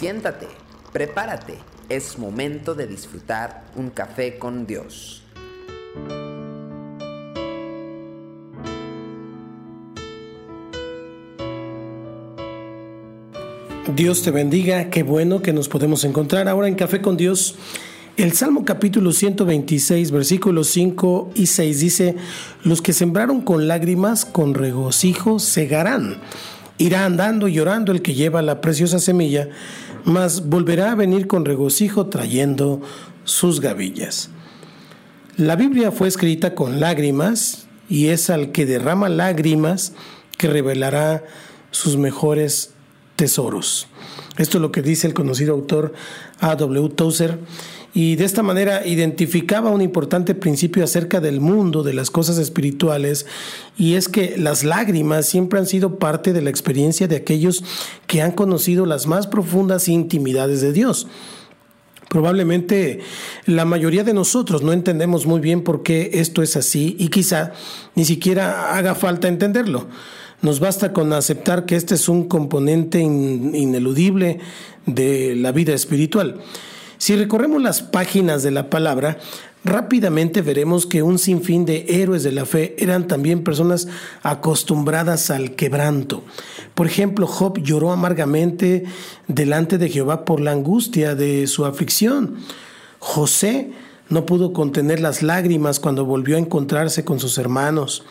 Siéntate, 0.00 0.46
prepárate, 0.94 1.58
es 1.90 2.18
momento 2.18 2.74
de 2.74 2.86
disfrutar 2.86 3.64
un 3.76 3.90
café 3.90 4.38
con 4.38 4.66
Dios. 4.66 5.22
Dios 13.94 14.22
te 14.22 14.30
bendiga, 14.30 14.88
qué 14.88 15.02
bueno 15.02 15.42
que 15.42 15.52
nos 15.52 15.68
podemos 15.68 16.04
encontrar 16.04 16.48
ahora 16.48 16.68
en 16.68 16.76
Café 16.76 17.02
con 17.02 17.18
Dios. 17.18 17.56
El 18.16 18.32
Salmo 18.32 18.64
capítulo 18.64 19.12
126, 19.12 20.12
versículos 20.12 20.68
5 20.68 21.32
y 21.34 21.44
6 21.44 21.78
dice, 21.78 22.16
los 22.64 22.80
que 22.80 22.94
sembraron 22.94 23.42
con 23.42 23.68
lágrimas, 23.68 24.24
con 24.24 24.54
regocijo, 24.54 25.38
segarán. 25.38 26.22
Irá 26.80 27.04
andando 27.04 27.46
y 27.46 27.52
llorando 27.52 27.92
el 27.92 28.00
que 28.00 28.14
lleva 28.14 28.40
la 28.40 28.62
preciosa 28.62 28.98
semilla, 29.00 29.50
mas 30.04 30.48
volverá 30.48 30.92
a 30.92 30.94
venir 30.94 31.26
con 31.26 31.44
regocijo 31.44 32.06
trayendo 32.06 32.80
sus 33.24 33.60
gavillas. 33.60 34.30
La 35.36 35.56
Biblia 35.56 35.90
fue 35.90 36.08
escrita 36.08 36.54
con 36.54 36.80
lágrimas 36.80 37.66
y 37.88 38.08
es 38.08 38.30
al 38.30 38.52
que 38.52 38.66
derrama 38.66 39.08
lágrimas 39.08 39.92
que 40.36 40.48
revelará 40.48 41.24
sus 41.70 41.96
mejores 41.96 42.72
tesoros. 43.16 43.88
Esto 44.36 44.58
es 44.58 44.62
lo 44.62 44.72
que 44.72 44.82
dice 44.82 45.06
el 45.06 45.14
conocido 45.14 45.52
autor 45.52 45.92
A.W. 46.40 46.88
Tozer 46.90 47.38
y 47.92 48.16
de 48.16 48.24
esta 48.24 48.42
manera 48.42 48.86
identificaba 48.86 49.70
un 49.70 49.82
importante 49.82 50.34
principio 50.34 50.84
acerca 50.84 51.20
del 51.20 51.40
mundo, 51.40 51.82
de 51.82 51.92
las 51.92 52.10
cosas 52.10 52.38
espirituales, 52.38 53.26
y 53.76 53.94
es 53.94 54.08
que 54.08 54.36
las 54.36 54.62
lágrimas 54.62 55.26
siempre 55.26 55.58
han 55.58 55.66
sido 55.66 55.98
parte 55.98 56.32
de 56.32 56.42
la 56.42 56.50
experiencia 56.50 57.08
de 57.08 57.16
aquellos 57.16 57.64
que 58.06 58.22
han 58.22 58.32
conocido 58.32 58.86
las 58.86 59.06
más 59.06 59.26
profundas 59.26 59.88
intimidades 59.88 60.60
de 60.60 60.72
Dios. 60.72 61.08
Probablemente 62.08 63.00
la 63.46 63.64
mayoría 63.64 64.02
de 64.02 64.14
nosotros 64.14 64.62
no 64.62 64.72
entendemos 64.72 65.26
muy 65.26 65.40
bien 65.40 65.62
por 65.62 65.84
qué 65.84 66.10
esto 66.14 66.42
es 66.42 66.56
así 66.56 66.96
y 66.98 67.08
quizá 67.08 67.52
ni 67.94 68.04
siquiera 68.04 68.76
haga 68.76 68.96
falta 68.96 69.28
entenderlo. 69.28 69.86
Nos 70.42 70.58
basta 70.58 70.92
con 70.92 71.12
aceptar 71.12 71.66
que 71.66 71.76
este 71.76 71.94
es 71.94 72.08
un 72.08 72.26
componente 72.26 72.98
ineludible 72.98 74.40
de 74.86 75.36
la 75.36 75.52
vida 75.52 75.72
espiritual. 75.72 76.40
Si 77.00 77.16
recorremos 77.16 77.62
las 77.62 77.80
páginas 77.80 78.42
de 78.42 78.50
la 78.50 78.68
palabra, 78.68 79.16
rápidamente 79.64 80.42
veremos 80.42 80.84
que 80.84 81.02
un 81.02 81.18
sinfín 81.18 81.64
de 81.64 81.86
héroes 81.88 82.24
de 82.24 82.30
la 82.30 82.44
fe 82.44 82.74
eran 82.76 83.08
también 83.08 83.42
personas 83.42 83.88
acostumbradas 84.22 85.30
al 85.30 85.52
quebranto. 85.52 86.22
Por 86.74 86.86
ejemplo, 86.86 87.26
Job 87.26 87.58
lloró 87.62 87.92
amargamente 87.92 88.84
delante 89.28 89.78
de 89.78 89.88
Jehová 89.88 90.26
por 90.26 90.40
la 90.40 90.52
angustia 90.52 91.14
de 91.14 91.46
su 91.46 91.64
aflicción. 91.64 92.36
José 92.98 93.72
no 94.10 94.26
pudo 94.26 94.52
contener 94.52 95.00
las 95.00 95.22
lágrimas 95.22 95.80
cuando 95.80 96.04
volvió 96.04 96.36
a 96.36 96.40
encontrarse 96.40 97.02
con 97.02 97.18
sus 97.18 97.38
hermanos. 97.38 98.04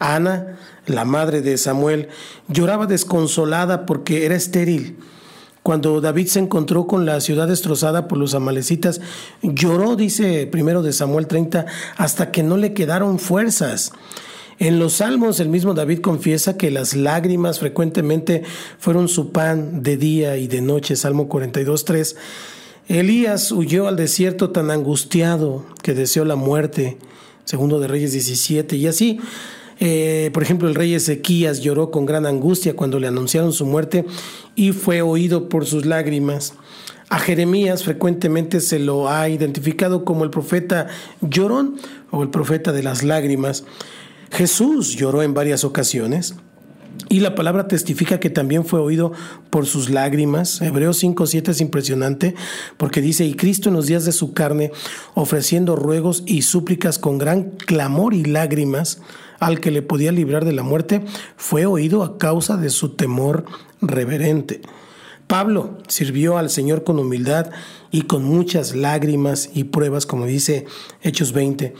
Ana, 0.00 0.58
la 0.86 1.04
madre 1.04 1.42
de 1.42 1.56
Samuel, 1.58 2.08
lloraba 2.48 2.86
desconsolada 2.86 3.86
porque 3.86 4.26
era 4.26 4.34
estéril. 4.34 4.96
Cuando 5.62 6.00
David 6.00 6.26
se 6.26 6.40
encontró 6.40 6.86
con 6.88 7.06
la 7.06 7.20
ciudad 7.20 7.46
destrozada 7.46 8.08
por 8.08 8.18
los 8.18 8.34
amalecitas, 8.34 9.00
lloró, 9.42 9.94
dice 9.94 10.48
primero 10.48 10.82
de 10.82 10.92
Samuel 10.92 11.28
30, 11.28 11.66
hasta 11.96 12.32
que 12.32 12.42
no 12.42 12.56
le 12.56 12.74
quedaron 12.74 13.20
fuerzas. 13.20 13.92
En 14.58 14.78
los 14.78 14.94
salmos 14.94 15.38
el 15.40 15.48
mismo 15.48 15.74
David 15.74 16.00
confiesa 16.00 16.56
que 16.56 16.70
las 16.70 16.94
lágrimas 16.94 17.60
frecuentemente 17.60 18.42
fueron 18.78 19.08
su 19.08 19.30
pan 19.30 19.82
de 19.82 19.96
día 19.96 20.36
y 20.36 20.48
de 20.48 20.60
noche, 20.60 20.96
Salmo 20.96 21.28
42, 21.28 21.84
3. 21.84 22.16
Elías 22.88 23.52
huyó 23.52 23.86
al 23.86 23.96
desierto 23.96 24.50
tan 24.50 24.70
angustiado 24.70 25.64
que 25.82 25.94
deseó 25.94 26.24
la 26.24 26.36
muerte, 26.36 26.98
segundo 27.44 27.78
de 27.78 27.86
Reyes 27.86 28.12
17, 28.12 28.76
y 28.76 28.88
así 28.88 29.20
eh, 29.84 30.30
por 30.32 30.44
ejemplo, 30.44 30.68
el 30.68 30.76
rey 30.76 30.94
Ezequías 30.94 31.60
lloró 31.60 31.90
con 31.90 32.06
gran 32.06 32.24
angustia 32.24 32.76
cuando 32.76 33.00
le 33.00 33.08
anunciaron 33.08 33.52
su 33.52 33.66
muerte 33.66 34.04
y 34.54 34.70
fue 34.70 35.02
oído 35.02 35.48
por 35.48 35.66
sus 35.66 35.86
lágrimas. 35.86 36.54
A 37.08 37.18
Jeremías 37.18 37.82
frecuentemente 37.82 38.60
se 38.60 38.78
lo 38.78 39.08
ha 39.10 39.28
identificado 39.28 40.04
como 40.04 40.22
el 40.22 40.30
profeta 40.30 40.86
llorón 41.20 41.80
o 42.12 42.22
el 42.22 42.30
profeta 42.30 42.70
de 42.70 42.84
las 42.84 43.02
lágrimas. 43.02 43.64
Jesús 44.30 44.94
lloró 44.94 45.24
en 45.24 45.34
varias 45.34 45.64
ocasiones. 45.64 46.36
Y 47.08 47.18
la 47.18 47.34
palabra 47.34 47.66
testifica 47.66 48.20
que 48.20 48.30
también 48.30 48.64
fue 48.64 48.78
oído 48.78 49.12
por 49.50 49.66
sus 49.66 49.90
lágrimas. 49.90 50.60
Hebreos 50.60 51.02
5.7 51.02 51.48
es 51.48 51.60
impresionante 51.60 52.36
porque 52.76 53.00
dice, 53.00 53.24
y 53.24 53.34
Cristo 53.34 53.68
en 53.70 53.74
los 53.74 53.86
días 53.86 54.04
de 54.04 54.12
su 54.12 54.32
carne, 54.32 54.70
ofreciendo 55.14 55.74
ruegos 55.74 56.22
y 56.24 56.42
súplicas 56.42 57.00
con 57.00 57.18
gran 57.18 57.50
clamor 57.50 58.14
y 58.14 58.24
lágrimas 58.24 59.00
al 59.42 59.58
que 59.58 59.72
le 59.72 59.82
podía 59.82 60.12
librar 60.12 60.44
de 60.44 60.52
la 60.52 60.62
muerte, 60.62 61.02
fue 61.36 61.66
oído 61.66 62.04
a 62.04 62.16
causa 62.16 62.56
de 62.56 62.70
su 62.70 62.90
temor 62.90 63.44
reverente. 63.80 64.60
Pablo 65.26 65.78
sirvió 65.88 66.38
al 66.38 66.48
Señor 66.48 66.84
con 66.84 67.00
humildad 67.00 67.50
y 67.90 68.02
con 68.02 68.22
muchas 68.22 68.76
lágrimas 68.76 69.50
y 69.52 69.64
pruebas, 69.64 70.06
como 70.06 70.26
dice 70.26 70.66
Hechos 71.02 71.32
20. 71.32 71.74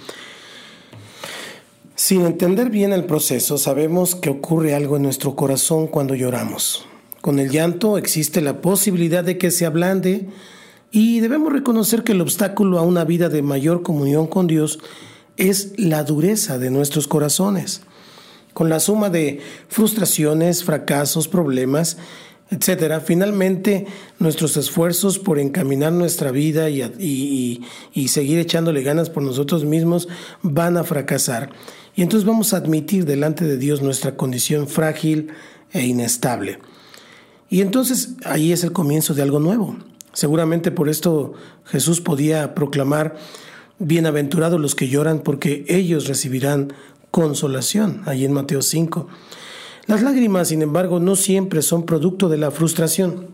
Sin 1.94 2.22
entender 2.22 2.68
bien 2.68 2.92
el 2.92 3.04
proceso, 3.04 3.58
sabemos 3.58 4.16
que 4.16 4.30
ocurre 4.30 4.74
algo 4.74 4.96
en 4.96 5.02
nuestro 5.02 5.36
corazón 5.36 5.86
cuando 5.86 6.16
lloramos. 6.16 6.84
Con 7.20 7.38
el 7.38 7.50
llanto 7.50 7.96
existe 7.96 8.40
la 8.40 8.60
posibilidad 8.60 9.22
de 9.22 9.38
que 9.38 9.52
se 9.52 9.66
ablande 9.66 10.28
y 10.90 11.20
debemos 11.20 11.52
reconocer 11.52 12.02
que 12.02 12.12
el 12.12 12.22
obstáculo 12.22 12.80
a 12.80 12.82
una 12.82 13.04
vida 13.04 13.28
de 13.28 13.42
mayor 13.42 13.82
comunión 13.82 14.26
con 14.26 14.48
Dios 14.48 14.80
es 15.36 15.72
la 15.78 16.04
dureza 16.04 16.58
de 16.58 16.70
nuestros 16.70 17.08
corazones. 17.08 17.82
Con 18.52 18.68
la 18.68 18.80
suma 18.80 19.08
de 19.08 19.40
frustraciones, 19.68 20.62
fracasos, 20.64 21.28
problemas, 21.28 21.96
etcétera, 22.52 23.00
finalmente 23.00 23.86
nuestros 24.18 24.58
esfuerzos 24.58 25.18
por 25.18 25.38
encaminar 25.38 25.92
nuestra 25.92 26.30
vida 26.30 26.68
y, 26.68 27.64
y, 27.94 28.08
seguir 28.08 28.38
echándole 28.38 28.82
ganas 28.82 29.08
por 29.08 29.22
nosotros 29.22 29.64
mismos 29.64 30.06
van 30.42 30.76
a 30.76 30.84
fracasar. 30.84 31.50
Y 31.96 32.02
entonces 32.02 32.26
vamos 32.26 32.52
a 32.52 32.58
admitir 32.58 33.06
delante 33.06 33.46
de 33.46 33.56
Dios 33.56 33.80
nuestra 33.80 34.16
condición 34.16 34.68
frágil 34.68 35.28
e 35.72 35.86
inestable. 35.86 36.58
Y 37.48 37.62
entonces 37.62 38.10
ahí 38.24 38.52
es 38.52 38.64
el 38.64 38.72
comienzo 38.72 39.14
de 39.14 39.22
algo 39.22 39.40
nuevo. 39.40 39.76
Seguramente 40.12 40.70
por 40.70 40.90
esto 40.90 41.32
Jesús 41.64 42.02
podía 42.02 42.54
proclamar, 42.54 43.16
bienaventurados 43.82 44.60
los 44.60 44.74
que 44.74 44.88
lloran 44.88 45.20
porque 45.20 45.64
ellos 45.68 46.06
recibirán 46.06 46.72
consolación, 47.10 48.02
ahí 48.06 48.24
en 48.24 48.32
Mateo 48.32 48.62
5. 48.62 49.08
Las 49.86 50.02
lágrimas, 50.02 50.48
sin 50.48 50.62
embargo, 50.62 51.00
no 51.00 51.16
siempre 51.16 51.62
son 51.62 51.84
producto 51.84 52.28
de 52.28 52.38
la 52.38 52.50
frustración. 52.50 53.28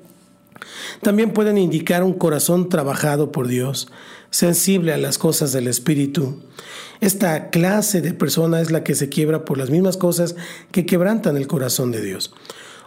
También 1.03 1.33
pueden 1.33 1.59
indicar 1.59 2.03
un 2.03 2.15
corazón 2.15 2.69
trabajado 2.69 3.31
por 3.31 3.47
Dios, 3.47 3.89
sensible 4.31 4.93
a 4.93 4.99
las 4.99 5.19
cosas 5.19 5.53
del 5.53 5.69
Espíritu. 5.69 6.41
Esta 7.01 7.51
clase 7.51 8.01
de 8.01 8.15
persona 8.15 8.61
es 8.61 8.71
la 8.71 8.83
que 8.83 8.95
se 8.95 9.09
quiebra 9.09 9.45
por 9.45 9.59
las 9.59 9.71
mismas 9.71 9.97
cosas 9.97 10.35
que 10.73 10.87
quebrantan 10.87 11.37
el 11.37 11.47
corazón 11.47 11.93
de 11.93 12.03
Dios. 12.03 12.33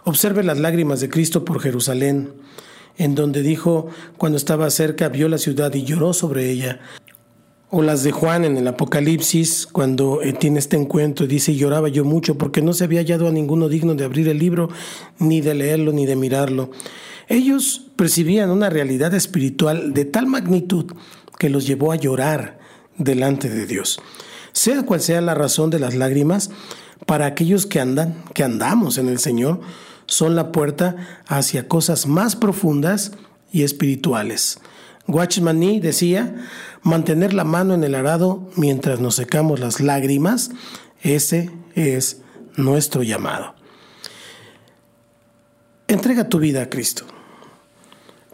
Observe 0.04 0.42
las 0.42 0.58
lágrimas 0.58 1.00
de 1.00 1.08
Cristo 1.08 1.44
por 1.44 1.60
Jerusalén, 1.60 2.32
en 2.98 3.14
donde 3.14 3.42
dijo, 3.42 3.88
cuando 4.18 4.36
estaba 4.36 4.68
cerca, 4.70 5.08
vio 5.08 5.28
la 5.28 5.38
ciudad 5.38 5.72
y 5.72 5.84
lloró 5.84 6.12
sobre 6.12 6.50
ella. 6.50 6.80
O 7.74 7.80
las 7.80 8.02
de 8.02 8.12
Juan 8.12 8.44
en 8.44 8.58
el 8.58 8.68
Apocalipsis, 8.68 9.66
cuando 9.66 10.20
eh, 10.20 10.34
tiene 10.34 10.58
este 10.58 10.76
encuentro 10.76 11.26
dice, 11.26 11.54
lloraba 11.54 11.88
yo 11.88 12.04
mucho 12.04 12.36
porque 12.36 12.60
no 12.60 12.74
se 12.74 12.84
había 12.84 13.00
hallado 13.00 13.26
a 13.26 13.32
ninguno 13.32 13.70
digno 13.70 13.94
de 13.94 14.04
abrir 14.04 14.28
el 14.28 14.38
libro, 14.38 14.68
ni 15.18 15.40
de 15.40 15.54
leerlo, 15.54 15.90
ni 15.90 16.04
de 16.04 16.14
mirarlo. 16.14 16.70
Ellos 17.28 17.90
percibían 17.96 18.50
una 18.50 18.68
realidad 18.68 19.14
espiritual 19.14 19.94
de 19.94 20.04
tal 20.04 20.26
magnitud 20.26 20.92
que 21.38 21.48
los 21.48 21.66
llevó 21.66 21.92
a 21.92 21.96
llorar 21.96 22.58
delante 22.98 23.48
de 23.48 23.64
Dios. 23.64 23.98
Sea 24.52 24.82
cual 24.82 25.00
sea 25.00 25.22
la 25.22 25.34
razón 25.34 25.70
de 25.70 25.78
las 25.78 25.94
lágrimas, 25.94 26.50
para 27.06 27.24
aquellos 27.24 27.64
que 27.64 27.80
andan, 27.80 28.22
que 28.34 28.44
andamos 28.44 28.98
en 28.98 29.08
el 29.08 29.18
Señor, 29.18 29.62
son 30.04 30.36
la 30.36 30.52
puerta 30.52 31.22
hacia 31.26 31.68
cosas 31.68 32.06
más 32.06 32.36
profundas 32.36 33.12
y 33.52 33.62
espirituales. 33.62 34.58
Watchman 35.06 35.80
decía, 35.80 36.34
mantener 36.82 37.34
la 37.34 37.44
mano 37.44 37.74
en 37.74 37.84
el 37.84 37.94
arado 37.94 38.48
mientras 38.56 39.00
nos 39.00 39.16
secamos 39.16 39.60
las 39.60 39.80
lágrimas, 39.80 40.50
ese 41.02 41.50
es 41.74 42.22
nuestro 42.56 43.02
llamado. 43.02 43.54
Entrega 45.88 46.28
tu 46.28 46.38
vida 46.38 46.62
a 46.62 46.70
Cristo. 46.70 47.04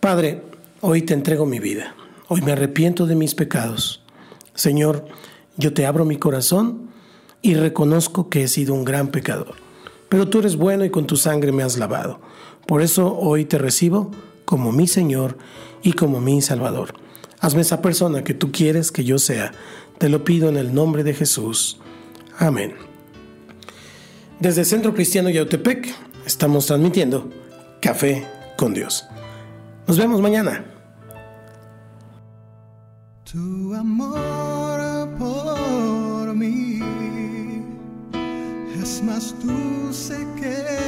Padre, 0.00 0.42
hoy 0.80 1.02
te 1.02 1.14
entrego 1.14 1.46
mi 1.46 1.58
vida. 1.58 1.94
Hoy 2.28 2.42
me 2.42 2.52
arrepiento 2.52 3.06
de 3.06 3.16
mis 3.16 3.34
pecados. 3.34 4.04
Señor, 4.54 5.06
yo 5.56 5.72
te 5.72 5.86
abro 5.86 6.04
mi 6.04 6.18
corazón 6.18 6.90
y 7.42 7.54
reconozco 7.54 8.28
que 8.28 8.44
he 8.44 8.48
sido 8.48 8.74
un 8.74 8.84
gran 8.84 9.08
pecador. 9.08 9.54
Pero 10.08 10.28
tú 10.28 10.38
eres 10.38 10.56
bueno 10.56 10.84
y 10.84 10.90
con 10.90 11.06
tu 11.06 11.16
sangre 11.16 11.52
me 11.52 11.62
has 11.62 11.78
lavado. 11.78 12.20
Por 12.66 12.82
eso 12.82 13.16
hoy 13.16 13.44
te 13.44 13.58
recibo 13.58 14.10
como 14.48 14.72
mi 14.72 14.86
Señor 14.86 15.36
y 15.82 15.92
como 15.92 16.22
mi 16.22 16.40
Salvador. 16.40 16.94
Hazme 17.38 17.60
esa 17.60 17.82
persona 17.82 18.24
que 18.24 18.32
tú 18.32 18.50
quieres 18.50 18.90
que 18.90 19.04
yo 19.04 19.18
sea. 19.18 19.52
Te 19.98 20.08
lo 20.08 20.24
pido 20.24 20.48
en 20.48 20.56
el 20.56 20.72
nombre 20.72 21.04
de 21.04 21.12
Jesús. 21.12 21.76
Amén. 22.38 22.72
Desde 24.40 24.64
Centro 24.64 24.94
Cristiano 24.94 25.28
Yautepec 25.28 25.94
estamos 26.24 26.64
transmitiendo 26.64 27.28
Café 27.82 28.26
con 28.56 28.72
Dios. 28.72 29.04
Nos 29.86 29.98
vemos 29.98 30.22
mañana. 30.22 30.64
Tu 33.30 33.74
amor 33.74 35.10
por 35.18 36.34
mí 36.34 36.80
es 38.80 39.02
más 39.02 39.34
dulce 39.44 40.26
que 40.40 40.87